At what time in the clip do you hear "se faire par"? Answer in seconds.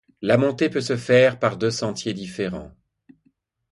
0.81-1.57